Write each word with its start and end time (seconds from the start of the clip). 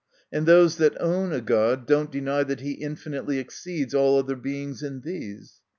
And 0.33 0.47
those 0.47 0.77
that 0.77 0.99
own 0.99 1.31
a 1.31 1.41
God, 1.41 1.85
do 1.85 1.95
not 1.97 2.11
deny 2.11 2.43
that 2.43 2.61
he 2.61 2.71
infinitely 2.71 3.37
exceeds 3.37 3.93
all 3.93 4.17
other 4.17 4.35
Beings 4.35 4.81
in 4.81 5.01
these. 5.01 5.61